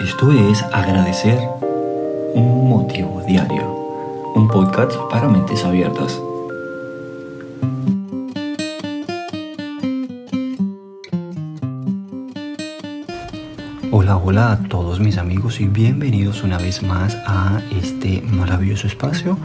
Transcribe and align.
Esto 0.00 0.30
es 0.30 0.62
Agradecer 0.72 1.40
un 2.32 2.68
motivo 2.68 3.20
diario, 3.26 4.32
un 4.36 4.46
podcast 4.46 4.92
para 5.10 5.28
mentes 5.28 5.64
abiertas. 5.64 6.22
Hola, 13.90 14.16
hola 14.18 14.52
a 14.52 14.58
todos 14.68 15.00
mis 15.00 15.18
amigos 15.18 15.60
y 15.60 15.66
bienvenidos 15.66 16.44
una 16.44 16.58
vez 16.58 16.80
más 16.80 17.16
a 17.26 17.60
este 17.82 18.22
maravilloso 18.22 18.86
espacio. 18.86 19.36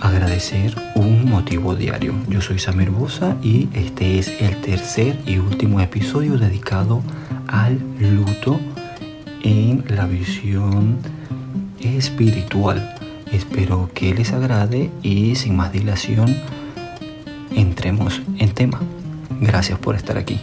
Agradecer 0.00 0.76
un 0.94 1.28
motivo 1.28 1.74
diario. 1.74 2.14
Yo 2.28 2.40
soy 2.40 2.60
Samir 2.60 2.90
Bosa 2.90 3.36
y 3.42 3.68
este 3.74 4.20
es 4.20 4.28
el 4.40 4.60
tercer 4.60 5.18
y 5.26 5.38
último 5.38 5.80
episodio 5.80 6.38
dedicado 6.38 7.02
al 7.48 7.80
luto 7.98 8.60
en 9.46 9.84
la 9.88 10.06
visión 10.06 10.98
espiritual. 11.80 12.96
Espero 13.30 13.88
que 13.94 14.12
les 14.12 14.32
agrade 14.32 14.90
y 15.02 15.36
sin 15.36 15.54
más 15.54 15.72
dilación 15.72 16.34
entremos 17.54 18.22
en 18.38 18.50
tema. 18.50 18.80
Gracias 19.40 19.78
por 19.78 19.94
estar 19.94 20.18
aquí. 20.18 20.40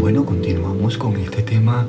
Bueno, 0.00 0.24
continuamos 0.24 0.98
con 0.98 1.16
este 1.18 1.42
tema 1.42 1.86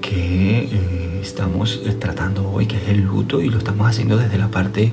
que 0.00 0.64
eh, 0.64 1.20
estamos 1.22 1.80
tratando 2.00 2.50
hoy, 2.50 2.66
que 2.66 2.78
es 2.78 2.88
el 2.88 3.02
luto, 3.02 3.40
y 3.40 3.48
lo 3.48 3.58
estamos 3.58 3.88
haciendo 3.88 4.16
desde 4.16 4.38
la 4.38 4.48
parte, 4.48 4.90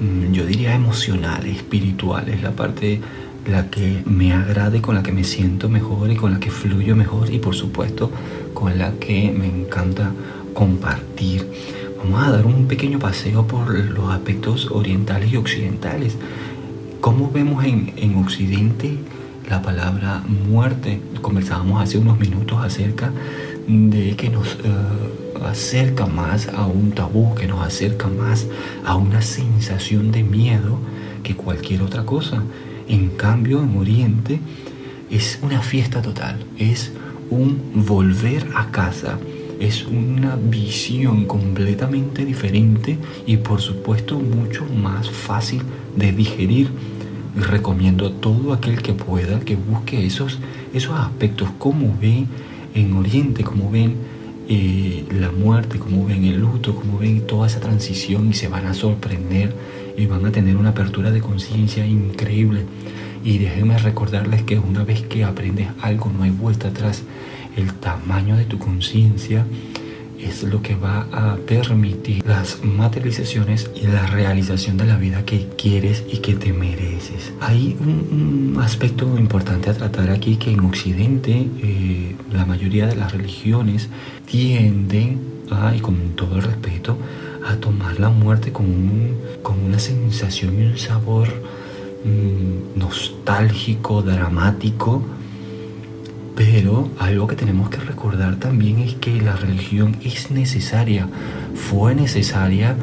mm, 0.00 0.32
yo 0.32 0.46
diría, 0.46 0.74
emocional, 0.74 1.44
espiritual, 1.44 2.30
es 2.30 2.42
la 2.42 2.52
parte 2.52 3.00
la 3.46 3.70
que 3.70 4.02
me 4.04 4.32
agrade, 4.32 4.80
con 4.80 4.94
la 4.94 5.02
que 5.02 5.12
me 5.12 5.24
siento 5.24 5.68
mejor 5.68 6.10
y 6.10 6.16
con 6.16 6.32
la 6.32 6.40
que 6.40 6.50
fluyo 6.50 6.96
mejor 6.96 7.32
y 7.32 7.38
por 7.38 7.54
supuesto 7.54 8.10
con 8.54 8.78
la 8.78 8.92
que 8.92 9.32
me 9.36 9.46
encanta 9.46 10.12
compartir. 10.54 11.46
Vamos 11.98 12.26
a 12.26 12.30
dar 12.30 12.46
un 12.46 12.66
pequeño 12.66 12.98
paseo 12.98 13.46
por 13.46 13.72
los 13.74 14.10
aspectos 14.10 14.70
orientales 14.70 15.32
y 15.32 15.36
occidentales. 15.36 16.16
¿Cómo 17.00 17.30
vemos 17.30 17.64
en, 17.64 17.92
en 17.96 18.16
Occidente 18.16 18.98
la 19.48 19.62
palabra 19.62 20.22
muerte? 20.26 21.00
Conversábamos 21.20 21.82
hace 21.82 21.98
unos 21.98 22.18
minutos 22.18 22.64
acerca 22.64 23.12
de 23.68 24.14
que 24.16 24.28
nos 24.28 24.54
uh, 24.56 25.44
acerca 25.44 26.06
más 26.06 26.48
a 26.48 26.66
un 26.66 26.92
tabú, 26.92 27.34
que 27.34 27.46
nos 27.46 27.64
acerca 27.64 28.08
más 28.08 28.46
a 28.84 28.96
una 28.96 29.22
sensación 29.22 30.10
de 30.10 30.22
miedo 30.22 30.78
que 31.22 31.36
cualquier 31.36 31.82
otra 31.82 32.04
cosa. 32.04 32.42
En 32.88 33.10
cambio, 33.10 33.62
en 33.62 33.76
Oriente 33.76 34.40
es 35.10 35.38
una 35.42 35.60
fiesta 35.60 36.02
total, 36.02 36.44
es 36.58 36.92
un 37.30 37.84
volver 37.86 38.46
a 38.54 38.70
casa, 38.70 39.18
es 39.58 39.84
una 39.86 40.36
visión 40.36 41.24
completamente 41.26 42.24
diferente 42.24 42.98
y 43.26 43.38
por 43.38 43.60
supuesto 43.60 44.18
mucho 44.18 44.64
más 44.66 45.10
fácil 45.10 45.62
de 45.96 46.12
digerir. 46.12 46.68
Recomiendo 47.36 48.06
a 48.06 48.12
todo 48.12 48.52
aquel 48.52 48.80
que 48.80 48.94
pueda 48.94 49.40
que 49.40 49.56
busque 49.56 50.06
esos, 50.06 50.38
esos 50.72 50.98
aspectos, 50.98 51.50
como 51.58 51.94
ven 52.00 52.28
en 52.74 52.94
Oriente, 52.94 53.44
como 53.44 53.70
ven 53.70 53.94
eh, 54.48 55.04
la 55.10 55.30
muerte, 55.32 55.78
como 55.78 56.06
ven 56.06 56.24
el 56.24 56.40
luto, 56.40 56.74
como 56.74 56.98
ven 56.98 57.26
toda 57.26 57.46
esa 57.46 57.60
transición 57.60 58.28
y 58.30 58.34
se 58.34 58.48
van 58.48 58.66
a 58.66 58.74
sorprender 58.74 59.54
y 59.96 60.06
van 60.06 60.24
a 60.24 60.32
tener 60.32 60.56
una 60.56 60.70
apertura 60.70 61.10
de 61.10 61.20
conciencia 61.20 61.86
increíble. 61.86 62.64
Y 63.24 63.38
déjenme 63.38 63.76
recordarles 63.78 64.42
que 64.42 64.58
una 64.58 64.84
vez 64.84 65.02
que 65.02 65.24
aprendes 65.24 65.68
algo 65.80 66.12
no 66.16 66.22
hay 66.22 66.30
vuelta 66.30 66.68
atrás. 66.68 67.02
El 67.56 67.72
tamaño 67.74 68.36
de 68.36 68.44
tu 68.44 68.58
conciencia 68.58 69.46
es 70.20 70.42
lo 70.42 70.62
que 70.62 70.74
va 70.74 71.06
a 71.12 71.36
permitir 71.36 72.26
las 72.26 72.64
materializaciones 72.64 73.70
y 73.74 73.86
la 73.86 74.06
realización 74.06 74.76
de 74.76 74.86
la 74.86 74.96
vida 74.96 75.24
que 75.24 75.48
quieres 75.56 76.04
y 76.10 76.18
que 76.18 76.34
te 76.34 76.52
mereces. 76.52 77.32
Hay 77.40 77.76
un, 77.80 78.56
aspecto 78.60 79.06
importante 79.18 79.70
a 79.70 79.74
tratar 79.74 80.10
aquí 80.10 80.36
que 80.36 80.50
en 80.50 80.60
Occidente 80.60 81.48
eh, 81.62 82.16
la 82.32 82.44
mayoría 82.46 82.86
de 82.86 82.96
las 82.96 83.12
religiones 83.12 83.88
tienden, 84.24 85.20
a, 85.50 85.74
y 85.74 85.80
con 85.80 85.96
todo 86.16 86.36
el 86.36 86.42
respeto, 86.42 86.96
a 87.46 87.56
tomar 87.56 88.00
la 88.00 88.08
muerte 88.08 88.52
con, 88.52 89.14
con 89.42 89.62
una 89.62 89.78
sensación 89.78 90.60
y 90.60 90.66
un 90.66 90.78
sabor 90.78 91.28
mmm, 92.04 92.78
nostálgico, 92.78 94.02
dramático. 94.02 95.02
Pero 96.36 96.90
algo 96.98 97.26
que 97.26 97.34
tenemos 97.34 97.70
que 97.70 97.78
recordar 97.78 98.36
también 98.36 98.78
es 98.78 98.94
que 98.94 99.20
la 99.20 99.34
religión 99.34 99.96
es 100.04 100.30
necesaria, 100.30 101.08
fue 101.54 101.94
necesaria 101.94 102.76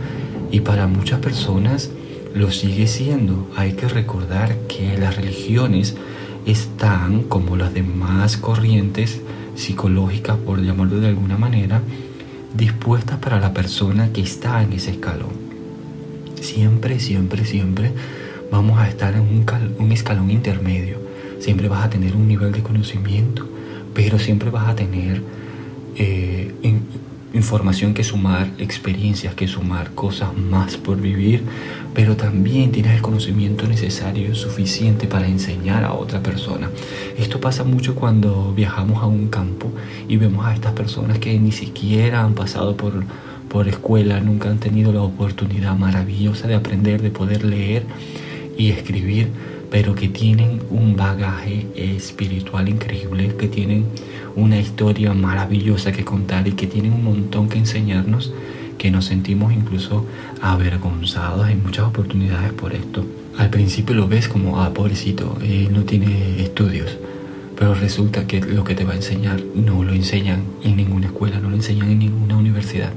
y 0.52 0.62
para 0.62 0.88
muchas 0.88 1.20
personas 1.20 1.92
lo 2.34 2.52
sigue 2.52 2.88
siendo. 2.88 3.48
Hay 3.56 3.74
que 3.74 3.88
recordar 3.88 4.58
que 4.68 4.98
las 4.98 5.16
religiones 5.16 5.96
están, 6.48 7.24
como 7.24 7.56
las 7.56 7.74
demás 7.74 8.38
corrientes 8.38 9.22
psicológicas, 9.56 10.38
por 10.38 10.62
llamarlo 10.62 11.00
de 11.00 11.10
alguna 11.10 11.38
manera, 11.38 11.82
dispuestas 12.58 13.20
para 13.20 13.40
la 13.40 13.54
persona 13.54 14.12
que 14.12 14.22
está 14.22 14.64
en 14.64 14.74
ese 14.74 14.92
escalón. 14.92 15.32
Siempre, 16.42 17.00
siempre, 17.00 17.46
siempre 17.46 17.92
vamos 18.52 18.80
a 18.80 18.90
estar 18.90 19.14
en 19.14 19.22
un, 19.22 19.46
un, 19.80 19.92
escalón 19.92 20.30
intermedio. 20.30 21.03
Siempre 21.44 21.68
vas 21.68 21.84
a 21.84 21.90
tener 21.90 22.16
un 22.16 22.26
nivel 22.26 22.54
de 22.54 22.64
conocimiento, 22.64 23.46
pero 23.94 24.18
siempre 24.18 24.50
vas 24.50 24.70
a 24.70 24.76
tener 24.76 25.22
eh, 25.98 26.54
in, 26.62 26.84
información 27.34 27.94
que 27.94 28.06
sumar, 28.06 28.50
experiencias 28.60 29.36
que 29.36 29.46
sumar, 29.46 29.92
cosas 29.92 30.34
más 30.38 30.78
por 30.78 31.02
vivir, 31.02 31.44
pero 31.94 32.16
también 32.16 32.72
tienes 32.72 32.94
el 32.94 33.02
conocimiento 33.02 33.68
necesario, 33.68 34.34
suficiente 34.36 35.06
para 35.06 35.28
enseñar 35.28 35.84
a 35.84 35.92
otra 35.92 36.24
persona. 36.24 36.70
Esto 37.18 37.42
pasa 37.42 37.66
mucho 37.66 37.94
cuando 37.94 38.54
viajamos 38.56 39.04
a 39.04 39.08
un 39.08 39.28
campo 39.28 39.70
y 40.08 40.16
vemos 40.16 40.46
a 40.46 40.54
estas 40.54 40.72
personas 40.72 41.20
que 41.20 41.38
ni 41.38 41.52
siquiera 41.52 42.24
han 42.24 42.36
pasado 42.36 42.78
por, 42.78 43.04
por 43.50 43.68
escuela, 43.68 44.22
nunca 44.22 44.50
han 44.50 44.60
tenido 44.60 44.94
la 44.94 45.02
oportunidad 45.02 45.76
maravillosa 45.76 46.48
de 46.48 46.56
aprender, 46.56 47.02
de 47.02 47.12
poder 47.12 47.44
leer 47.44 47.84
y 48.58 48.70
escribir, 48.70 49.28
pero 49.74 49.96
que 49.96 50.08
tienen 50.08 50.62
un 50.70 50.96
bagaje 50.96 51.66
espiritual 51.76 52.70
increíble, 52.70 53.36
que 53.36 53.48
tienen 53.48 53.86
una 54.36 54.60
historia 54.60 55.16
maravillosa 55.16 55.92
que 55.92 56.06
contar 56.06 56.48
y 56.48 56.52
que 56.52 56.68
tienen 56.68 56.94
un 56.94 57.04
montón 57.04 57.50
que 57.50 57.58
enseñarnos, 57.58 58.32
que 58.78 58.92
nos 58.92 59.06
sentimos 59.06 59.52
incluso 59.52 60.06
avergonzados 60.44 61.50
en 61.50 61.64
muchas 61.64 61.86
oportunidades 61.86 62.54
por 62.54 62.76
esto. 62.76 63.04
Al 63.36 63.50
principio 63.50 63.96
lo 63.96 64.08
ves 64.08 64.28
como, 64.28 64.62
ah, 64.62 64.72
pobrecito, 64.76 65.40
eh, 65.42 65.68
no 65.72 65.82
tiene 65.86 66.40
estudios, 66.40 67.00
pero 67.58 67.74
resulta 67.74 68.28
que 68.28 68.42
lo 68.42 68.64
que 68.64 68.76
te 68.76 68.86
va 68.86 68.94
a 68.94 68.98
enseñar 68.98 69.42
no 69.56 69.84
lo 69.84 69.94
enseñan 69.94 70.44
en 70.64 70.76
ninguna 70.76 71.08
escuela, 71.08 71.40
no 71.40 71.50
lo 71.50 71.56
enseñan 71.56 71.90
en 71.90 71.98
ninguna 71.98 72.38
universidad, 72.38 72.94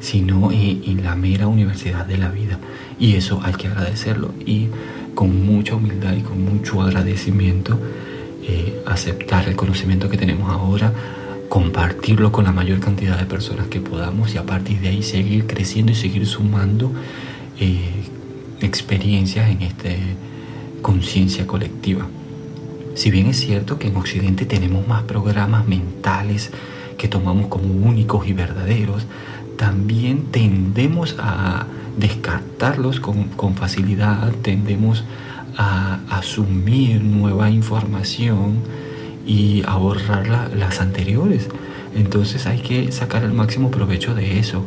sino 0.00 0.52
en, 0.52 0.82
en 0.84 1.02
la 1.02 1.16
mera 1.16 1.48
universidad 1.48 2.04
de 2.04 2.18
la 2.18 2.28
vida. 2.28 2.58
Y 3.00 3.14
eso 3.14 3.40
hay 3.42 3.54
que 3.54 3.68
agradecerlo 3.68 4.34
y 4.44 4.68
con 5.14 5.44
mucha 5.44 5.76
humildad 5.76 6.14
y 6.16 6.22
con 6.22 6.44
mucho 6.44 6.82
agradecimiento 6.82 7.78
eh, 8.46 8.82
aceptar 8.86 9.48
el 9.48 9.56
conocimiento 9.56 10.10
que 10.10 10.18
tenemos 10.18 10.50
ahora, 10.50 10.92
compartirlo 11.48 12.30
con 12.30 12.44
la 12.44 12.52
mayor 12.52 12.80
cantidad 12.80 13.18
de 13.18 13.24
personas 13.24 13.68
que 13.68 13.80
podamos 13.80 14.34
y 14.34 14.38
a 14.38 14.44
partir 14.44 14.80
de 14.80 14.88
ahí 14.88 15.02
seguir 15.02 15.46
creciendo 15.46 15.92
y 15.92 15.94
seguir 15.94 16.26
sumando 16.26 16.92
eh, 17.58 17.78
experiencias 18.60 19.50
en 19.50 19.62
esta 19.62 19.88
conciencia 20.82 21.46
colectiva. 21.46 22.06
Si 22.94 23.10
bien 23.10 23.28
es 23.28 23.38
cierto 23.40 23.78
que 23.78 23.88
en 23.88 23.96
Occidente 23.96 24.44
tenemos 24.44 24.86
más 24.86 25.04
programas 25.04 25.66
mentales 25.66 26.50
que 26.98 27.08
tomamos 27.08 27.46
como 27.46 27.72
únicos 27.72 28.26
y 28.28 28.34
verdaderos, 28.34 29.06
también 29.56 30.26
tendemos 30.30 31.16
a 31.18 31.66
descartarlos 31.98 33.00
con, 33.00 33.24
con 33.30 33.54
facilidad, 33.54 34.32
tendemos 34.42 35.04
a 35.56 36.00
asumir 36.10 37.02
nueva 37.02 37.50
información 37.50 38.58
y 39.26 39.62
a 39.66 39.76
borrar 39.76 40.28
la, 40.28 40.48
las 40.48 40.80
anteriores. 40.80 41.48
Entonces 41.94 42.46
hay 42.46 42.60
que 42.60 42.90
sacar 42.92 43.22
el 43.22 43.32
máximo 43.32 43.70
provecho 43.70 44.14
de 44.14 44.38
eso. 44.38 44.64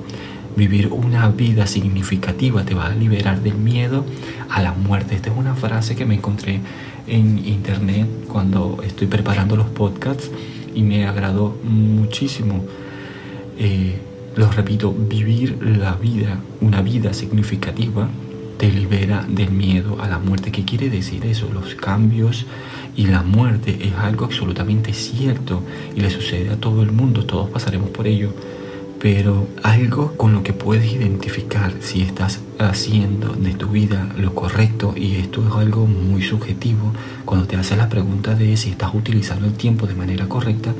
Vivir 0.55 0.87
una 0.87 1.27
vida 1.29 1.67
significativa 1.67 2.63
te 2.63 2.73
va 2.73 2.87
a 2.87 2.95
liberar 2.95 3.41
del 3.41 3.55
miedo 3.55 4.05
a 4.49 4.61
la 4.61 4.71
muerte. 4.71 5.15
Esta 5.15 5.29
es 5.29 5.37
una 5.37 5.53
frase 5.55 5.95
que 5.95 6.05
me 6.05 6.15
encontré 6.15 6.61
en 7.05 7.45
internet 7.45 8.07
cuando 8.27 8.79
estoy 8.83 9.07
preparando 9.07 9.55
los 9.55 9.67
podcasts 9.67 10.31
y 10.73 10.81
me 10.81 11.05
agradó 11.05 11.57
muchísimo. 11.63 12.63
Eh, 13.59 13.99
lo 14.37 14.51
repito, 14.51 14.93
vivir 14.93 15.57
la 15.61 15.95
vida, 15.95 16.39
una 16.61 16.83
vida 16.83 17.11
significativa, 17.13 18.07
te 18.57 18.71
libera 18.71 19.25
del 19.27 19.49
miedo 19.49 19.97
a 19.99 20.07
la 20.07 20.19
muerte. 20.19 20.51
¿Qué 20.51 20.63
quiere 20.63 20.89
decir 20.89 21.25
eso? 21.25 21.49
Los 21.51 21.73
cambios 21.73 22.45
y 22.95 23.07
la 23.07 23.23
muerte 23.23 23.79
es 23.81 23.93
algo 23.95 24.25
absolutamente 24.25 24.93
cierto 24.93 25.63
y 25.95 26.01
le 26.01 26.11
sucede 26.11 26.51
a 26.51 26.57
todo 26.57 26.83
el 26.83 26.91
mundo, 26.91 27.25
todos 27.25 27.49
pasaremos 27.49 27.89
por 27.89 28.05
ello. 28.05 28.31
Pero 28.99 29.47
algo 29.63 30.13
con 30.17 30.33
lo 30.33 30.43
que 30.43 30.53
puedes 30.53 30.91
identificar 30.91 31.73
si 31.79 32.01
estás 32.01 32.39
haciendo 32.59 33.33
de 33.33 33.53
tu 33.53 33.69
vida 33.69 34.07
lo 34.17 34.33
correcto, 34.35 34.93
y 34.95 35.15
esto 35.15 35.47
es 35.47 35.53
algo 35.55 35.85
muy 35.85 36.21
subjetivo, 36.21 36.93
cuando 37.25 37.47
te 37.47 37.55
haces 37.55 37.77
la 37.77 37.89
pregunta 37.89 38.33
de 38.33 38.57
si 38.57 38.71
estás 38.71 38.93
utilizando 38.93 39.45
el 39.45 39.53
tiempo 39.53 39.85
de 39.85 39.93
manera 39.93 40.27
correcta, 40.27 40.73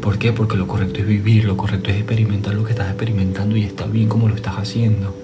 ¿por 0.00 0.18
qué? 0.18 0.32
Porque 0.32 0.56
lo 0.56 0.66
correcto 0.66 1.00
es 1.00 1.06
vivir, 1.06 1.44
lo 1.44 1.56
correcto 1.56 1.90
es 1.90 1.96
experimentar 1.96 2.54
lo 2.54 2.64
que 2.64 2.72
estás 2.72 2.88
experimentando 2.88 3.56
y 3.56 3.64
está 3.64 3.86
bien 3.86 4.08
como 4.08 4.28
lo 4.28 4.34
estás 4.34 4.56
haciendo 4.56 5.14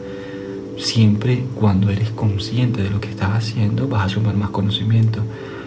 siempre 0.82 1.44
cuando 1.54 1.90
eres 1.90 2.10
consciente 2.10 2.82
de 2.82 2.90
lo 2.90 3.00
que 3.00 3.08
estás 3.08 3.30
haciendo 3.30 3.88
vas 3.88 4.06
a 4.06 4.08
sumar 4.08 4.36
más 4.36 4.50
conocimiento. 4.50 5.22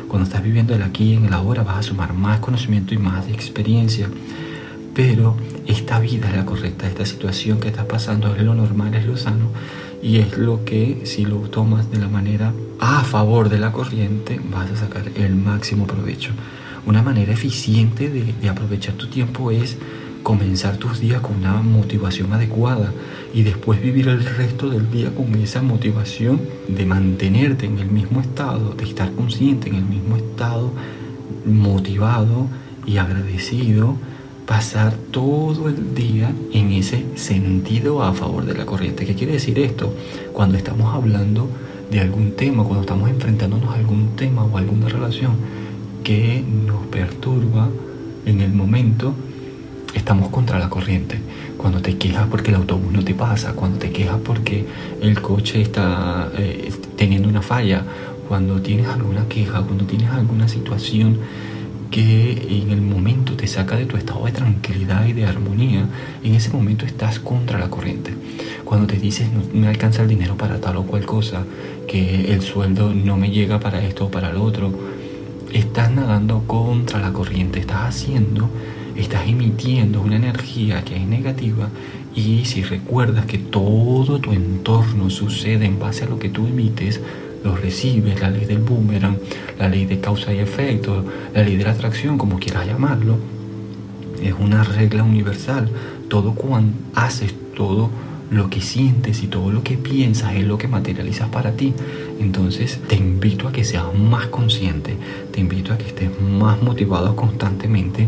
Cuando 0.07 0.27
estás 0.27 0.43
viviendo 0.43 0.75
el 0.75 0.83
aquí 0.83 1.11
y 1.11 1.13
en 1.15 1.25
el 1.25 1.33
ahora 1.33 1.63
vas 1.63 1.77
a 1.77 1.83
sumar 1.83 2.13
más 2.13 2.39
conocimiento 2.39 2.93
y 2.93 2.97
más 2.97 3.27
experiencia. 3.27 4.09
Pero 4.93 5.35
esta 5.67 5.99
vida 5.99 6.29
es 6.29 6.35
la 6.35 6.45
correcta, 6.45 6.87
esta 6.87 7.05
situación 7.05 7.59
que 7.59 7.67
estás 7.67 7.85
pasando 7.85 8.33
es 8.35 8.43
lo 8.43 8.55
normal, 8.55 8.93
es 8.95 9.05
lo 9.05 9.17
sano 9.17 9.49
y 10.01 10.19
es 10.19 10.37
lo 10.37 10.63
que 10.63 11.01
si 11.05 11.25
lo 11.25 11.37
tomas 11.37 11.91
de 11.91 11.99
la 11.99 12.07
manera 12.07 12.53
a 12.79 13.03
favor 13.03 13.49
de 13.49 13.59
la 13.59 13.71
corriente 13.71 14.39
vas 14.51 14.71
a 14.71 14.75
sacar 14.77 15.11
el 15.15 15.35
máximo 15.35 15.85
provecho. 15.87 16.31
Una 16.85 17.01
manera 17.01 17.33
eficiente 17.33 18.09
de, 18.09 18.47
aprovechar 18.47 18.93
tu 18.93 19.07
tiempo 19.07 19.49
es 19.49 19.75
comenzar 20.21 20.77
tus 20.77 20.99
días 20.99 21.19
con 21.19 21.37
una 21.37 21.53
motivación 21.61 22.31
adecuada 22.31 22.93
y 23.33 23.41
después 23.41 23.81
vivir 23.81 24.07
el 24.07 24.23
resto 24.23 24.69
del 24.69 24.91
día 24.91 25.13
con 25.13 25.33
esa 25.35 25.63
motivación 25.63 26.41
de 26.67 26.85
mantenerte 26.85 27.65
en 27.65 27.79
el 27.79 27.87
mismo 27.89 28.21
estado, 28.21 28.73
de 28.73 28.83
estar 28.83 29.11
consciente 29.13 29.69
en 29.69 29.75
el 29.75 29.85
mismo 29.85 30.15
estado, 30.15 30.71
motivado 31.45 32.47
y 32.85 32.97
agradecido, 32.97 33.95
pasar 34.45 34.93
todo 35.09 35.69
el 35.69 35.95
día 35.95 36.31
en 36.53 36.71
ese 36.71 37.03
sentido 37.15 38.03
a 38.03 38.13
favor 38.13 38.45
de 38.45 38.53
la 38.53 38.67
corriente. 38.67 39.07
¿Qué 39.07 39.15
quiere 39.15 39.33
decir 39.33 39.57
esto? 39.57 39.91
Cuando 40.33 40.55
estamos 40.55 40.93
hablando 40.93 41.49
de 41.89 41.99
algún 41.99 42.33
tema, 42.33 42.63
cuando 42.63 42.81
estamos 42.81 43.09
enfrentándonos 43.09 43.73
a 43.73 43.79
algún 43.79 44.15
tema 44.15 44.43
o 44.43 44.57
alguna 44.57 44.87
relación 44.87 45.64
que 46.05 46.43
nos 46.67 46.85
perturba 46.85 47.67
en 48.27 48.39
el 48.39 48.53
momento, 48.53 49.15
estamos 49.95 50.29
contra 50.29 50.59
la 50.59 50.69
corriente. 50.69 51.17
Cuando 51.57 51.81
te 51.81 51.97
quejas 51.97 52.27
porque 52.29 52.51
el 52.51 52.57
autobús 52.57 52.93
no 52.93 53.03
te 53.03 53.15
pasa, 53.15 53.53
cuando 53.53 53.79
te 53.79 53.91
quejas 53.91 54.19
porque 54.23 54.65
el 55.01 55.19
coche 55.19 55.61
está 55.61 56.29
eh, 56.37 56.71
teniendo 56.95 57.27
una 57.27 57.41
falla, 57.41 57.83
cuando 58.27 58.61
tienes 58.61 58.87
alguna 58.87 59.27
queja, 59.27 59.63
cuando 59.63 59.85
tienes 59.85 60.09
alguna 60.11 60.47
situación 60.47 61.17
que 61.89 62.61
en 62.63 62.69
el 62.69 62.81
momento 62.81 63.33
te 63.33 63.47
saca 63.47 63.75
de 63.75 63.87
tu 63.87 63.97
estado 63.97 64.25
de 64.25 64.31
tranquilidad 64.31 65.07
y 65.07 65.13
de 65.13 65.25
armonía, 65.25 65.87
en 66.23 66.35
ese 66.35 66.51
momento 66.51 66.85
estás 66.85 67.17
contra 67.17 67.57
la 67.57 67.71
corriente. 67.71 68.13
Cuando 68.63 68.85
te 68.85 68.97
dices 68.97 69.27
no 69.31 69.41
me 69.59 69.67
alcanza 69.67 70.03
el 70.03 70.07
dinero 70.07 70.37
para 70.37 70.61
tal 70.61 70.77
o 70.77 70.83
cual 70.83 71.03
cosa, 71.07 71.45
que 71.87 72.31
el 72.31 72.41
sueldo 72.41 72.93
no 72.93 73.17
me 73.17 73.31
llega 73.31 73.59
para 73.59 73.83
esto 73.83 74.05
o 74.05 74.11
para 74.11 74.31
lo 74.31 74.43
otro, 74.43 74.71
estás 75.53 75.91
nadando 75.91 76.43
contra 76.47 76.99
la 76.99 77.13
corriente, 77.13 77.59
estás 77.59 77.83
haciendo 77.83 78.49
estás 78.95 79.27
emitiendo 79.27 80.01
una 80.01 80.15
energía 80.15 80.83
que 80.83 80.95
es 80.95 81.07
negativa 81.07 81.69
y 82.15 82.45
si 82.45 82.63
recuerdas 82.63 83.25
que 83.25 83.37
todo 83.37 84.19
tu 84.19 84.31
entorno 84.31 85.09
sucede 85.09 85.65
en 85.65 85.79
base 85.79 86.05
a 86.05 86.07
lo 86.07 86.17
que 86.17 86.29
tú 86.29 86.47
emites, 86.47 87.01
lo 87.43 87.55
recibes, 87.55 88.21
la 88.21 88.29
ley 88.29 88.45
del 88.45 88.59
boomerang, 88.59 89.17
la 89.59 89.67
ley 89.67 89.85
de 89.85 89.99
causa 89.99 90.33
y 90.33 90.39
efecto, 90.39 91.03
la 91.33 91.43
ley 91.43 91.57
de 91.57 91.65
la 91.65 91.71
atracción, 91.71 92.17
como 92.17 92.39
quieras 92.39 92.65
llamarlo, 92.65 93.17
es 94.23 94.33
una 94.39 94.63
regla 94.63 95.03
universal. 95.03 95.69
Todo 96.07 96.33
cuando 96.33 96.73
haces 96.95 97.35
todo 97.55 97.89
lo 98.31 98.49
que 98.49 98.61
sientes 98.61 99.23
y 99.23 99.27
todo 99.27 99.51
lo 99.51 99.63
que 99.63 99.77
piensas 99.77 100.35
es 100.35 100.45
lo 100.45 100.57
que 100.57 100.67
materializas 100.67 101.29
para 101.29 101.51
ti. 101.51 101.73
Entonces 102.19 102.79
te 102.87 102.95
invito 102.95 103.47
a 103.47 103.51
que 103.51 103.63
seas 103.63 103.93
más 103.93 104.27
consciente, 104.27 104.95
te 105.31 105.41
invito 105.41 105.73
a 105.73 105.77
que 105.77 105.87
estés 105.87 106.09
más 106.21 106.61
motivado 106.61 107.15
constantemente 107.15 108.07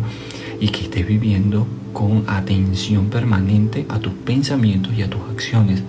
y 0.60 0.70
que 0.70 0.82
estés 0.82 1.08
viviendo 1.08 1.68
con 1.94 2.24
atención 2.28 3.08
permanente 3.08 3.86
a 3.90 4.00
tus 4.00 4.14
pensamientos 4.14 4.94
y 4.98 5.04
a 5.04 5.10
tus 5.10 5.22
acciones. 5.32 5.84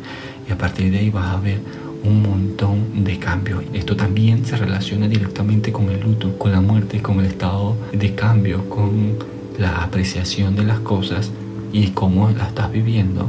Y 0.49 0.53
a 0.53 0.59
partir 0.59 0.91
de 0.91 0.99
ahí 0.99 1.11
vas 1.11 1.37
a 1.37 1.41
ver 1.41 1.61
un 2.05 2.23
montón 2.23 3.05
de 3.05 3.19
cambios. 3.19 3.65
Esto 3.73 3.97
también 3.97 4.45
se 4.45 4.57
relaciona 4.57 5.09
directamente 5.09 5.73
con 5.73 5.91
el 5.91 6.01
luto, 6.01 6.39
con 6.39 6.53
la 6.53 6.61
muerte, 6.61 7.03
con 7.03 7.21
el 7.21 7.27
estado 7.27 7.77
de 7.93 8.15
cambio, 8.15 8.69
con 8.69 9.17
la 9.59 9.83
apreciación 9.83 10.55
de 10.55 10.65
las 10.65 10.81
cosas 10.81 11.31
y 11.73 11.89
cómo 11.89 12.31
las 12.31 12.49
estás 12.49 12.73
viviendo. 12.73 13.29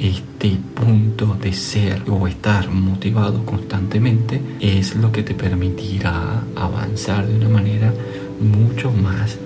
Este 0.00 0.56
punto 0.74 1.36
de 1.38 1.52
ser 1.52 2.04
o 2.08 2.26
estar 2.26 2.70
motivado 2.70 3.44
constantemente 3.44 4.40
es 4.58 4.96
lo 4.96 5.12
que 5.12 5.22
te 5.22 5.34
permitirá 5.34 6.42
avanzar 6.56 7.26
de 7.26 7.36
una 7.36 7.50
manera 7.50 7.92
mucho 8.40 8.90
más 8.90 9.36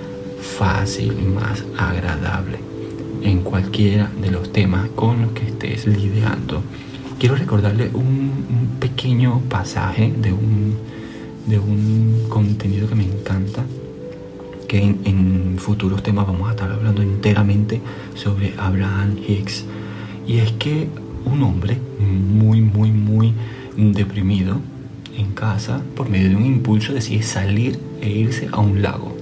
fácil, 0.41 1.13
más 1.27 1.65
agradable 1.77 2.59
en 3.25 3.41
cualquiera 3.41 4.09
de 4.23 4.31
los 4.31 4.53
temas 4.53 4.91
con 4.91 5.23
los 5.23 5.33
que 5.33 5.47
estés 5.47 5.89
lidiando. 5.89 6.63
Quiero 7.19 7.35
recordarle 7.35 7.91
un, 7.93 8.77
pequeño 8.79 9.41
pasaje 9.49 10.13
de 10.17 10.33
un, 10.33 10.77
de 11.49 11.59
un 11.59 12.27
contenido 12.29 12.89
que 12.89 12.95
me 12.95 13.05
encanta, 13.05 13.65
que 14.69 14.79
en, 14.79 15.01
en, 15.05 15.59
futuros 15.59 16.01
temas 16.05 16.29
vamos 16.29 16.47
a 16.49 16.53
estar 16.53 16.71
hablando 16.71 17.03
enteramente 17.03 17.81
sobre 18.15 18.55
Abraham 18.57 19.17
Hicks. 19.27 19.65
Y 20.27 20.39
es 20.39 20.53
que 20.53 20.89
un 21.25 21.43
hombre 21.43 21.79
muy, 22.01 22.61
muy, 22.61 22.91
muy 22.91 23.35
deprimido 23.77 24.57
en 25.17 25.33
casa, 25.33 25.83
por 25.97 26.09
medio 26.09 26.31
de 26.31 26.37
un 26.37 26.47
impulso, 26.47 26.93
decide 26.93 27.23
salir 27.23 27.79
e 28.01 28.11
irse 28.11 28.49
a 28.53 28.61
un 28.61 28.83
lago. 28.83 29.15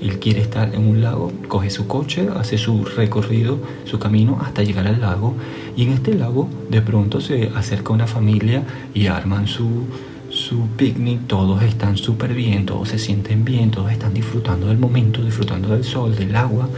Él 0.00 0.18
quiere 0.18 0.40
estar 0.40 0.74
en 0.74 0.86
un 0.86 1.00
lago, 1.00 1.32
coge 1.48 1.70
su 1.70 1.86
coche, 1.86 2.28
hace 2.36 2.58
su 2.58 2.84
recorrido, 2.84 3.58
su 3.84 3.98
camino 3.98 4.38
hasta 4.42 4.62
llegar 4.62 4.86
al 4.86 5.00
lago. 5.00 5.34
Y 5.76 5.84
en 5.84 5.92
este 5.92 6.14
lago 6.14 6.48
de 6.70 6.82
pronto 6.82 7.20
se 7.20 7.50
acerca 7.54 7.92
una 7.92 8.06
familia 8.06 8.62
y 8.92 9.06
arman 9.06 9.46
su, 9.46 9.84
su 10.28 10.66
picnic, 10.76 11.26
todos 11.26 11.62
están 11.62 11.96
súper 11.96 12.34
bien, 12.34 12.66
todos 12.66 12.90
se 12.90 12.98
sienten 12.98 13.44
bien, 13.44 13.70
todos 13.70 13.90
están 13.90 14.12
disfrutando 14.12 14.66
del 14.66 14.78
momento, 14.78 15.24
disfrutando 15.24 15.70
del 15.70 15.84
sol, 15.84 16.14
del 16.14 16.36
agua, 16.36 16.68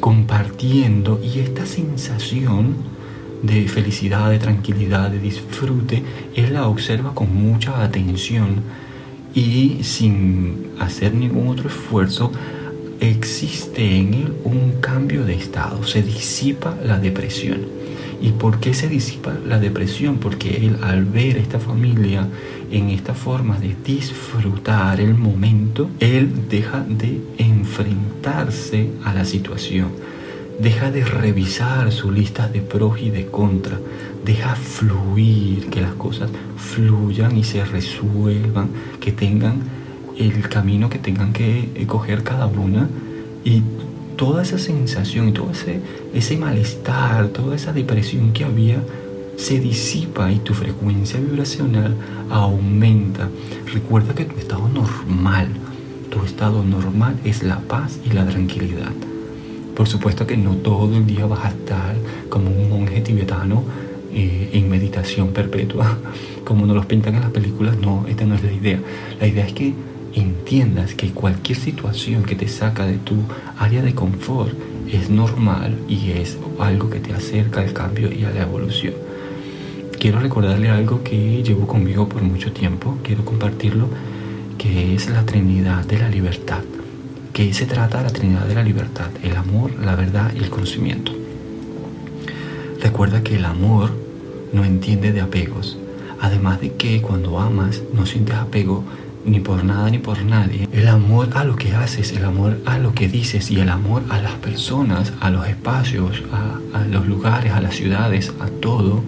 compartiendo 0.00 1.20
y 1.22 1.40
esta 1.40 1.66
sensación 1.66 2.76
de 3.42 3.68
felicidad, 3.68 4.30
de 4.30 4.38
tranquilidad, 4.38 5.10
de 5.10 5.18
disfrute, 5.18 6.02
él 6.34 6.54
la 6.54 6.68
observa 6.68 7.14
con 7.14 7.34
mucha 7.34 7.82
atención 7.82 8.62
y 9.34 9.78
sin 9.82 10.70
hacer 10.78 11.14
ningún 11.14 11.48
otro 11.48 11.68
esfuerzo, 11.68 12.32
existe 13.00 13.98
en 13.98 14.14
él 14.14 14.32
un 14.44 14.80
cambio 14.80 15.24
de 15.24 15.34
estado, 15.34 15.84
se 15.84 16.02
disipa 16.02 16.74
la 16.84 16.98
depresión. 16.98 17.76
¿Y 18.22 18.30
por 18.32 18.60
qué 18.60 18.72
se 18.72 18.88
disipa 18.88 19.34
la 19.46 19.58
depresión? 19.58 20.16
Porque 20.16 20.56
él 20.56 20.78
al 20.82 21.04
ver 21.04 21.36
esta 21.36 21.60
familia 21.60 22.26
en 22.70 22.88
esta 22.88 23.14
forma 23.14 23.58
de 23.58 23.76
disfrutar 23.84 25.00
el 25.00 25.14
momento, 25.14 25.90
él 26.00 26.48
deja 26.48 26.80
de 26.88 27.20
enfrentarse 27.76 28.90
a 29.04 29.12
la 29.12 29.24
situación, 29.24 29.88
deja 30.58 30.90
de 30.90 31.04
revisar 31.04 31.92
su 31.92 32.10
lista 32.10 32.48
de 32.48 32.62
pros 32.62 33.00
y 33.00 33.10
de 33.10 33.26
contra, 33.26 33.78
deja 34.24 34.54
fluir, 34.56 35.68
que 35.68 35.82
las 35.82 35.94
cosas 35.94 36.30
fluyan 36.56 37.36
y 37.36 37.44
se 37.44 37.64
resuelvan, 37.64 38.70
que 39.00 39.12
tengan 39.12 39.60
el 40.18 40.48
camino 40.48 40.88
que 40.88 40.98
tengan 40.98 41.32
que 41.32 41.68
eh, 41.74 41.86
coger 41.86 42.22
cada 42.22 42.46
una. 42.46 42.88
Y 43.44 43.62
toda 44.16 44.42
esa 44.42 44.58
sensación 44.58 45.28
y 45.28 45.32
todo 45.32 45.50
ese, 45.50 45.80
ese 46.14 46.36
malestar, 46.38 47.28
toda 47.28 47.54
esa 47.54 47.72
depresión 47.72 48.32
que 48.32 48.44
había 48.44 48.82
se 49.36 49.60
disipa 49.60 50.32
y 50.32 50.38
tu 50.38 50.54
frecuencia 50.54 51.20
vibracional 51.20 51.94
aumenta. 52.30 53.28
Recuerda 53.72 54.14
que 54.14 54.24
tu 54.24 54.38
estado 54.38 54.66
normal, 54.68 55.48
tu 56.10 56.22
estado 56.24 56.64
normal 56.64 57.16
es 57.24 57.42
la 57.42 57.58
paz 57.60 57.98
y 58.04 58.12
la 58.12 58.26
tranquilidad. 58.26 58.92
Por 59.74 59.88
supuesto 59.88 60.26
que 60.26 60.36
no 60.36 60.56
todo 60.56 60.96
el 60.96 61.06
día 61.06 61.26
vas 61.26 61.44
a 61.44 61.48
estar 61.48 61.96
como 62.28 62.50
un 62.50 62.70
monje 62.70 63.00
tibetano 63.02 63.62
eh, 64.12 64.50
en 64.54 64.70
meditación 64.70 65.28
perpetua, 65.28 65.98
como 66.44 66.66
nos 66.66 66.76
los 66.76 66.86
pintan 66.86 67.14
en 67.16 67.20
las 67.20 67.30
películas, 67.30 67.76
no, 67.76 68.06
esta 68.08 68.24
no 68.24 68.34
es 68.34 68.42
la 68.42 68.52
idea. 68.52 68.80
La 69.20 69.26
idea 69.26 69.46
es 69.46 69.52
que 69.52 69.74
entiendas 70.14 70.94
que 70.94 71.10
cualquier 71.10 71.58
situación 71.58 72.22
que 72.22 72.34
te 72.34 72.48
saca 72.48 72.86
de 72.86 72.96
tu 72.96 73.16
área 73.58 73.82
de 73.82 73.94
confort 73.94 74.54
es 74.90 75.10
normal 75.10 75.76
y 75.88 76.12
es 76.12 76.38
algo 76.58 76.88
que 76.88 77.00
te 77.00 77.12
acerca 77.12 77.60
al 77.60 77.72
cambio 77.72 78.10
y 78.12 78.24
a 78.24 78.30
la 78.30 78.42
evolución. 78.42 78.94
quiero 79.98 80.20
recordarle 80.20 80.68
algo 80.68 81.02
que 81.02 81.42
llevo 81.42 81.66
conmigo 81.66 82.08
por 82.08 82.22
mucho 82.22 82.52
tiempo, 82.52 82.96
quiero 83.02 83.24
compartirlo, 83.24 83.88
que 84.58 84.94
es 84.94 85.08
la 85.08 85.24
Trinidad 85.24 85.84
de 85.84 85.98
la 85.98 86.08
Libertad. 86.08 86.62
¿Qué 87.32 87.52
se 87.52 87.66
trata 87.66 88.02
la 88.02 88.10
Trinidad 88.10 88.46
de 88.46 88.54
la 88.54 88.62
Libertad? 88.62 89.10
El 89.22 89.36
amor, 89.36 89.72
la 89.82 89.94
verdad 89.94 90.32
y 90.34 90.38
el 90.38 90.50
conocimiento. 90.50 91.12
Recuerda 92.80 93.22
que 93.22 93.36
el 93.36 93.44
amor 93.44 93.90
no 94.52 94.64
entiende 94.64 95.12
de 95.12 95.20
apegos. 95.20 95.78
Además 96.20 96.60
de 96.60 96.72
que 96.72 97.02
cuando 97.02 97.38
amas 97.38 97.82
no 97.92 98.06
sientes 98.06 98.36
apego 98.36 98.84
ni 99.26 99.40
por 99.40 99.64
nada 99.64 99.90
ni 99.90 99.98
por 99.98 100.22
nadie. 100.22 100.68
El 100.72 100.88
amor 100.88 101.30
a 101.34 101.44
lo 101.44 101.56
que 101.56 101.74
haces, 101.74 102.12
el 102.12 102.24
amor 102.24 102.58
a 102.64 102.78
lo 102.78 102.94
que 102.94 103.08
dices 103.08 103.50
y 103.50 103.60
el 103.60 103.68
amor 103.68 104.04
a 104.08 104.20
las 104.20 104.34
personas, 104.34 105.12
a 105.20 105.30
los 105.30 105.46
espacios, 105.48 106.22
a, 106.32 106.84
los 106.86 107.06
lugares, 107.06 107.52
a 107.52 107.60
las 107.60 107.74
ciudades, 107.74 108.32
a 108.40 108.46
todo, 108.46 109.02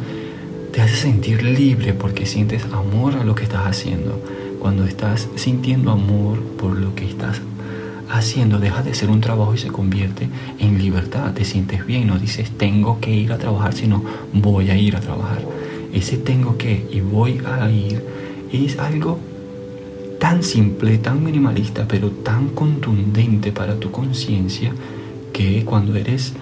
te 0.73 0.83
hace 0.83 0.97
sentir 0.97 1.43
libre 1.43 1.95
porque 1.95 2.27
sientes 2.27 2.65
amor 2.73 3.15
a 3.15 3.25
lo 3.25 3.35
que 3.35 3.45
estás 3.45 3.67
haciendo. 3.67 4.21
Cuando 4.59 4.85
estás 4.85 5.29
sintiendo 5.37 5.91
amor 5.91 6.41
por 6.59 6.77
lo 6.77 6.95
que 6.95 7.05
estás 7.05 7.41
haciendo, 8.11 8.59
deja 8.59 8.83
de 8.83 8.95
ser 8.95 9.11
un 9.11 9.21
trabajo 9.21 9.55
y 9.55 9.59
se 9.59 9.69
convierte 9.69 10.29
en 10.59 10.79
libertad. 10.79 11.33
Te 11.35 11.45
sientes 11.45 11.87
bien, 11.87 12.07
no 12.07 12.19
dices 12.19 12.51
tengo 12.51 13.01
que 13.01 13.13
ir 13.13 13.33
a 13.33 13.39
trabajar, 13.39 13.75
sino 13.75 14.03
voy 14.33 14.71
a 14.71 14.77
ir 14.77 14.97
a 14.97 15.01
trabajar. 15.01 15.43
Ese 15.93 16.17
tengo 16.17 16.57
que 16.57 16.87
y 16.93 17.01
voy 17.01 17.41
a 17.47 17.71
ir 17.71 18.03
es 18.53 18.79
algo 18.79 19.19
tan 20.19 20.43
simple, 20.43 20.99
tan 20.99 21.23
minimalista, 21.23 21.87
pero 21.87 22.11
tan 22.11 22.49
contundente 22.49 23.53
para 23.53 23.79
tu 23.79 23.91
conciencia 23.91 24.73
que 25.33 25.65
cuando 25.65 25.95
eres, 25.95 26.35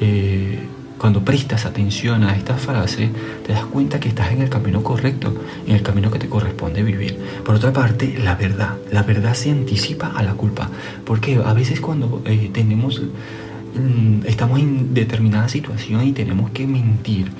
eh, 0.00 0.60
cuando 0.98 1.24
prestas 1.24 1.66
atención 1.66 2.24
a 2.24 2.36
esta 2.36 2.54
frase, 2.54 3.10
te 3.46 3.52
das 3.52 3.64
cuenta 3.66 4.00
que 4.00 4.08
estás 4.08 4.32
en 4.32 4.42
el 4.42 4.48
camino 4.48 4.82
correcto, 4.82 5.34
en 5.66 5.74
el 5.74 5.82
camino 5.82 6.10
que 6.10 6.18
te 6.18 6.28
corresponde 6.28 6.82
vivir. 6.82 7.18
Por 7.44 7.56
otra 7.56 7.72
parte, 7.72 8.18
la 8.22 8.34
verdad, 8.34 8.76
la 8.90 9.02
verdad 9.02 9.34
se 9.34 9.50
anticipa 9.50 10.12
a 10.14 10.22
la 10.22 10.34
culpa, 10.34 10.70
porque 11.04 11.40
a 11.44 11.52
veces 11.52 11.80
cuando 11.80 12.22
eh, 12.24 12.50
tenemos, 12.52 13.00
mm, 13.00 14.26
estamos 14.26 14.60
en 14.60 14.94
determinada 14.94 15.48
situación 15.48 16.06
y 16.06 16.12
tenemos 16.12 16.50
que 16.50 16.66
mentir, 16.66 17.30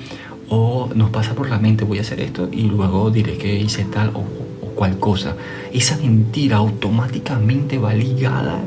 o 0.49 0.89
nos 0.93 1.09
pasa 1.09 1.33
por 1.33 1.49
la 1.49 1.57
mente, 1.57 1.85
voy 1.85 1.97
a 1.97 2.01
hacer 2.01 2.19
esto 2.19 2.49
y 2.51 2.63
luego 2.63 3.09
diré 3.09 3.37
que 3.37 3.55
hice 3.55 3.85
tal 3.85 4.11
o 4.13 4.23
cual 4.75 4.99
cosa. 4.99 5.35
Esa 5.73 5.97
mentira 5.97 6.57
automáticamente 6.57 7.77
va 7.79 7.93
ligada 7.93 8.59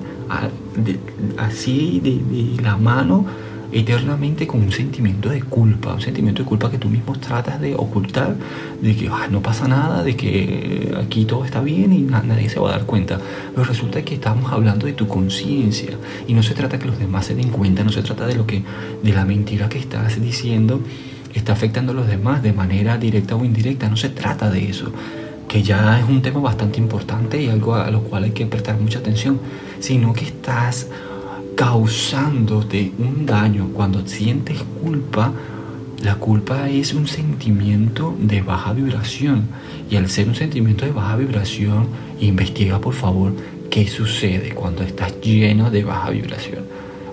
así 1.37 2.01
de, 2.03 2.63
la 2.63 2.77
mano 2.77 3.25
eternamente 3.71 4.47
con 4.47 4.63
un 4.63 4.73
sentimiento 4.73 5.29
de 5.29 5.43
culpa, 5.43 5.95
un 5.95 6.01
sentimiento 6.01 6.43
de 6.43 6.49
culpa 6.49 6.71
que 6.71 6.79
tú 6.79 6.89
mismo 6.89 7.19
tratas 7.19 7.61
de 7.61 7.75
ocultar, 7.75 8.35
de 8.81 8.97
que 8.97 9.09
ah, 9.09 9.29
no 9.31 9.43
pasa 9.43 9.69
nada, 9.69 10.03
de 10.03 10.17
que 10.17 10.95
aquí 10.99 11.25
todo 11.25 11.45
está 11.45 11.61
bien 11.61 11.93
y 11.93 12.01
nadie 12.01 12.49
se 12.49 12.61
va 12.61 12.71
a 12.71 12.73
dar 12.73 12.87
cuenta. 12.87 13.21
Pero 13.55 13.65
resulta 13.65 14.03
que 14.03 14.15
estamos 14.15 14.53
hablando 14.53 14.87
de 14.87 14.95
tu 14.95 15.07
conciencia 15.07 15.99
y 16.27 16.35
no 16.35 16.43
se 16.43 16.55
trata 16.55 16.79
que 16.79 16.87
los 16.87 16.99
demás 16.99 17.27
se 17.27 17.35
den 17.35 17.51
cuenta, 17.51 17.85
no 17.85 17.91
se 17.91 18.03
trata 18.03 18.27
de 18.27 18.35
lo 18.35 18.47
que 18.47 18.63
de 19.03 19.13
la 19.13 19.25
mentira 19.25 19.69
que 19.69 19.79
estás 19.79 20.21
diciendo 20.21 20.81
está 21.35 21.53
afectando 21.53 21.93
a 21.93 21.95
los 21.95 22.07
demás 22.07 22.43
de 22.43 22.53
manera 22.53 22.97
directa 22.97 23.37
o 23.37 23.45
indirecta, 23.45 23.89
no 23.89 23.97
se 23.97 24.09
trata 24.09 24.51
de 24.51 24.69
eso 24.69 24.93
que 25.49 25.63
ya 25.63 25.99
es 25.99 26.07
un 26.07 26.21
tema 26.21 26.41
bastante 26.41 26.79
importante 26.79 27.43
y 27.43 27.49
algo 27.49 27.75
a 27.75 27.91
lo 27.91 28.03
cual 28.03 28.25
hay 28.25 28.33
que 28.33 28.45
prestar 28.47 28.79
mucha 28.79 28.99
atención, 28.99 29.41
sino 29.81 30.13
que 30.13 30.27
estás 30.27 30.89
causándote 31.59 32.93
un 32.99 33.27
daño 33.27 33.71
cuando 33.75 34.07
sientes 34.07 34.63
culpa. 34.81 35.33
La 36.05 36.15
culpa 36.15 36.69
es 36.71 36.95
un 36.95 37.09
sentimiento 37.09 38.15
de 38.17 38.43
baja 38.43 38.73
vibración 38.73 39.49
y 39.91 39.97
al 39.97 40.09
ser 40.09 40.29
un 40.29 40.37
sentimiento 40.37 40.85
de 40.85 40.93
baja 40.93 41.17
vibración, 41.17 41.89
investiga 42.21 42.81
por 42.81 42.95
favor 42.95 43.33
qué 43.71 43.89
sucede 43.89 44.55
cuando 44.55 44.85
estás 44.85 45.21
lleno 45.21 45.69
de 45.73 45.83
baja 45.83 46.11
vibración. 46.11 46.63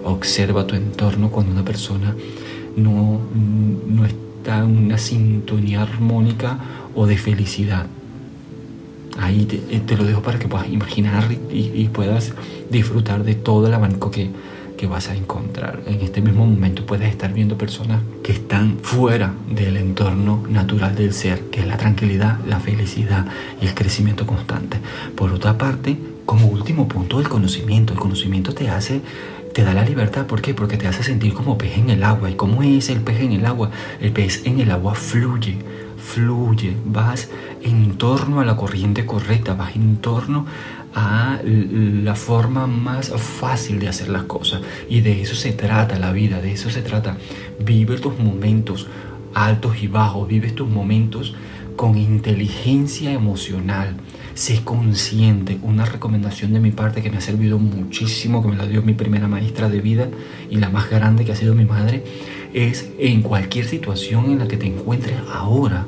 Observa 0.03 0.67
tu 0.67 0.75
entorno 0.75 1.31
cuando 1.31 1.51
una 1.51 1.65
persona 1.65 2.15
no, 2.75 3.19
no 3.87 4.05
está 4.05 4.59
en 4.59 4.77
una 4.77 4.99
sintonía 4.99 5.81
armónica 5.81 6.59
o 6.93 7.07
de 7.07 7.17
felicidad. 7.17 7.87
Ahí 9.17 9.47
eh, 9.69 9.81
te, 9.85 9.95
lo 9.97 10.03
dejo 10.03 10.21
para 10.21 10.39
que 10.39 10.47
puedas 10.47 10.67
imaginar 10.69 11.29
y, 11.49 11.89
puedas 11.93 12.33
disfrutar 12.69 13.23
de 13.23 13.35
todo 13.35 13.67
el 13.67 13.73
abanico 13.73 14.11
que, 14.11 14.29
que 14.77 14.87
vas 14.87 15.09
a 15.09 15.15
encontrar. 15.15 15.81
En 15.85 16.01
este 16.01 16.21
mismo 16.21 16.45
momento 16.45 16.85
puedes 16.85 17.09
estar 17.09 17.33
viendo 17.33 17.57
personas 17.57 18.01
que 18.23 18.33
están 18.33 18.77
fuera 18.81 19.33
del 19.49 19.77
entorno 19.77 20.43
natural 20.49 20.95
del 20.95 21.13
ser, 21.13 21.39
que 21.51 21.61
es 21.61 21.67
la 21.67 21.77
tranquilidad, 21.77 22.39
la 22.45 22.59
felicidad 22.59 23.25
y 23.61 23.67
el 23.67 23.73
crecimiento 23.73 24.25
constante. 24.27 24.79
Por 25.15 25.31
otra 25.31 25.57
parte, 25.57 25.97
como 26.25 26.47
último 26.47 26.87
punto, 26.87 27.19
el 27.19 27.29
conocimiento. 27.29 27.93
El 27.93 27.99
conocimiento 27.99 28.53
te 28.53 28.69
hace 28.69 29.01
te 29.55 29.63
da 29.63 29.73
la 29.73 29.85
libertad. 29.85 30.25
¿Por 30.25 30.41
qué? 30.41 30.53
Porque 30.53 30.75
te 30.75 30.85
hace 30.85 31.01
sentir 31.01 31.33
como 31.33 31.57
pez 31.57 31.77
en 31.77 31.89
el 31.89 32.03
agua. 32.03 32.29
¿Y 32.29 32.35
cómo 32.35 32.61
es 32.61 32.89
el 32.89 32.99
pez 32.99 33.21
en 33.21 33.31
el 33.31 33.45
agua? 33.45 33.71
El 34.01 34.11
pez 34.11 34.45
en 34.45 34.59
el 34.59 34.69
agua 34.69 34.95
fluye, 34.95 35.57
fluye, 36.05 36.77
vas 36.85 37.29
en 37.63 37.97
torno 37.97 38.39
a 38.39 38.45
la 38.45 38.55
corriente 38.55 39.05
correcta, 39.05 39.55
vas 39.55 39.75
en 39.75 39.97
torno 39.97 40.45
a 40.93 41.39
la 41.43 42.15
forma 42.15 42.67
más 42.67 43.11
fácil 43.17 43.79
de 43.79 43.89
hacer 43.89 44.09
las 44.09 44.23
cosas. 44.23 44.61
Y 44.87 45.01
de 45.01 45.21
eso 45.21 45.35
se 45.35 45.51
trata 45.51 45.99
la 45.99 46.11
vida, 46.13 46.41
de 46.41 46.53
eso 46.53 46.69
se 46.69 46.81
trata. 46.81 47.17
Vive 47.59 47.97
tus 47.97 48.17
momentos 48.17 48.87
altos 49.33 49.81
y 49.81 49.87
bajos, 49.87 50.27
vive 50.27 50.51
tus 50.51 50.69
momentos 50.69 51.33
con 51.75 51.97
inteligencia 51.97 53.11
emocional. 53.11 53.95
Sé 54.35 54.63
consciente, 54.63 55.57
una 55.63 55.85
recomendación 55.85 56.53
de 56.53 56.59
mi 56.59 56.71
parte 56.71 57.01
que 57.01 57.09
me 57.09 57.17
ha 57.17 57.21
servido 57.21 57.57
muchísimo, 57.57 58.41
que 58.41 58.49
me 58.49 58.57
la 58.57 58.67
dio 58.67 58.81
mi 58.81 58.93
primera 58.93 59.27
maestra 59.27 59.69
de 59.69 59.81
vida 59.81 60.07
y 60.49 60.57
la 60.57 60.69
más 60.69 60.89
grande 60.89 61.25
que 61.25 61.31
ha 61.31 61.35
sido 61.35 61.55
mi 61.55 61.65
madre, 61.65 62.03
es 62.55 62.89
en 62.97 63.21
cualquier 63.21 63.65
situación 63.65 64.31
en 64.31 64.39
la 64.39 64.47
que 64.47 64.55
te 64.55 64.65
encuentres 64.65 65.17
ahora, 65.29 65.85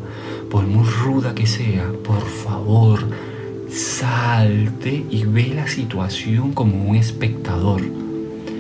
por 0.51 0.67
muy 0.67 0.85
ruda 0.85 1.33
que 1.33 1.47
sea, 1.47 1.89
por 2.03 2.21
favor, 2.21 3.07
salte 3.69 5.05
y 5.09 5.23
ve 5.23 5.53
la 5.55 5.67
situación 5.67 6.51
como 6.51 6.89
un 6.89 6.97
espectador. 6.97 7.81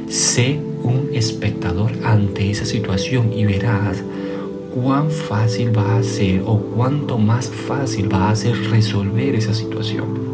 Sé 0.07 0.57
un 0.83 1.09
espectador 1.13 1.91
ante 2.05 2.49
esa 2.49 2.63
situación 2.65 3.33
y 3.33 3.43
verás 3.43 4.01
cuán 4.73 5.11
fácil 5.11 5.77
va 5.77 5.97
a 5.97 6.03
ser 6.03 6.43
o 6.45 6.59
cuánto 6.59 7.17
más 7.17 7.49
fácil 7.49 8.11
va 8.11 8.29
a 8.29 8.35
ser 8.37 8.55
resolver 8.69 9.35
esa 9.35 9.53
situación. 9.53 10.27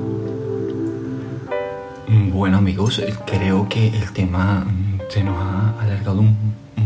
Bueno 2.31 2.57
amigos, 2.59 3.01
creo 3.25 3.67
que 3.67 3.87
el 3.87 4.11
tema 4.11 4.67
se 5.09 5.23
nos 5.23 5.37
ha 5.37 5.79
alargado 5.79 6.21
un 6.21 6.42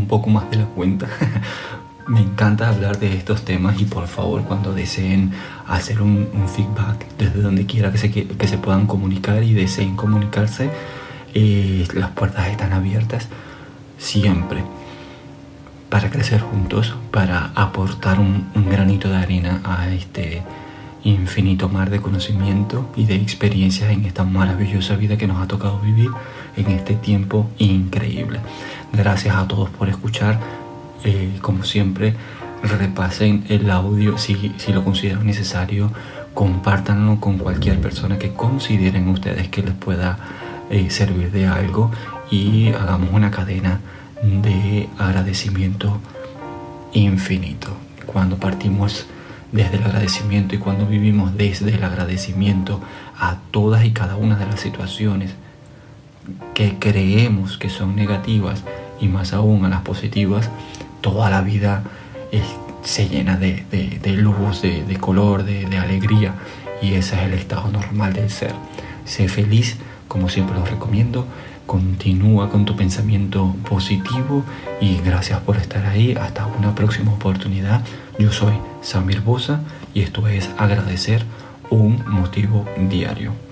poco 0.08 0.30
más 0.30 0.50
de 0.50 0.56
la 0.56 0.64
cuenta. 0.64 1.06
Me 2.08 2.20
encanta 2.20 2.70
hablar 2.70 2.98
de 2.98 3.14
estos 3.14 3.44
temas 3.44 3.78
y 3.80 3.84
por 3.84 4.08
favor 4.08 4.42
cuando 4.44 4.72
deseen 4.72 5.30
hacer 5.66 6.00
un, 6.00 6.26
feedback 6.48 7.06
desde 7.18 7.42
donde 7.42 7.66
quiera 7.66 7.92
que 7.92 7.98
se, 7.98 8.10
que 8.10 8.48
se 8.48 8.56
puedan 8.56 8.86
comunicar 8.86 9.42
y 9.42 9.52
deseen 9.52 9.94
comunicarse, 9.94 10.70
eh, 11.34 11.86
las 11.92 12.10
puertas 12.12 12.48
están 12.48 12.72
abiertas 12.72 13.28
siempre 13.98 14.64
para 15.90 16.10
crecer 16.10 16.40
juntos, 16.40 16.94
para 17.10 17.50
aportar 17.54 18.20
un, 18.20 18.48
un 18.54 18.70
granito 18.70 19.10
de 19.10 19.16
arena 19.16 19.60
a 19.64 19.88
este 19.90 20.42
infinito 21.04 21.68
mar 21.68 21.90
de 21.90 22.00
conocimiento 22.00 22.90
y 22.96 23.04
de 23.04 23.14
experiencias 23.14 23.90
en 23.90 24.04
esta 24.04 24.24
maravillosa 24.24 24.96
vida 24.96 25.16
que 25.16 25.26
nos 25.26 25.42
ha 25.42 25.46
tocado 25.46 25.78
vivir 25.80 26.10
en 26.56 26.70
este 26.70 26.94
tiempo 26.94 27.48
increíble. 27.58 28.40
Gracias 28.92 29.36
a 29.36 29.46
todos 29.46 29.70
por 29.70 29.88
escuchar. 29.88 30.38
Eh, 31.04 31.38
como 31.40 31.64
siempre, 31.64 32.14
repasen 32.62 33.44
el 33.48 33.70
audio. 33.70 34.18
Si, 34.18 34.54
si 34.58 34.72
lo 34.72 34.84
consideran 34.84 35.26
necesario, 35.26 35.90
compártanlo 36.34 37.20
con 37.20 37.38
cualquier 37.38 37.80
persona 37.80 38.18
que 38.18 38.32
consideren 38.32 39.08
ustedes 39.08 39.48
que 39.48 39.62
les 39.62 39.74
pueda 39.74 40.18
eh, 40.70 40.90
servir 40.90 41.30
de 41.30 41.46
algo. 41.46 41.90
Y 42.30 42.68
hagamos 42.68 43.10
una 43.12 43.30
cadena 43.30 43.80
de 44.22 44.88
agradecimiento 44.98 46.00
infinito. 46.92 47.68
Cuando 48.06 48.36
partimos 48.36 49.06
desde 49.52 49.76
el 49.76 49.84
agradecimiento 49.84 50.54
y 50.54 50.58
cuando 50.58 50.86
vivimos 50.86 51.36
desde 51.36 51.74
el 51.74 51.84
agradecimiento 51.84 52.80
a 53.18 53.36
todas 53.50 53.84
y 53.84 53.92
cada 53.92 54.16
una 54.16 54.36
de 54.36 54.46
las 54.46 54.60
situaciones 54.60 55.34
que 56.54 56.78
creemos 56.78 57.58
que 57.58 57.70
son 57.70 57.96
negativas 57.96 58.62
y 59.00 59.08
más 59.08 59.32
aún 59.32 59.64
a 59.64 59.68
las 59.68 59.82
positivas, 59.82 60.50
toda 61.00 61.30
la 61.30 61.40
vida 61.40 61.84
se 62.82 63.08
llena 63.08 63.36
de, 63.36 63.64
luz, 64.16 64.62
de, 64.62 64.96
color, 64.98 65.44
de, 65.44 65.78
alegría 65.78 66.34
y 66.80 66.94
ese 66.94 67.16
es 67.16 67.22
el 67.22 67.34
estado 67.34 67.70
normal 67.70 68.12
del 68.12 68.30
ser. 68.30 68.54
Sé 69.04 69.28
feliz, 69.28 69.76
como 70.08 70.28
siempre 70.28 70.56
lo 70.56 70.64
recomiendo, 70.64 71.26
continúa 71.66 72.48
con 72.48 72.64
tu 72.64 72.76
pensamiento 72.76 73.54
positivo 73.68 74.42
y 74.80 74.98
gracias 74.98 75.40
por 75.40 75.56
estar 75.56 75.84
ahí. 75.86 76.16
Hasta 76.18 76.46
una 76.46 76.74
próxima 76.74 77.12
oportunidad. 77.12 77.82
Yo 78.18 78.32
soy 78.32 78.54
Samir 78.80 79.20
Bosa 79.20 79.60
y 79.92 80.00
esto 80.00 80.26
es 80.28 80.48
Agradecer 80.56 81.24
un 81.70 82.02
motivo 82.06 82.64
diario. 82.88 83.47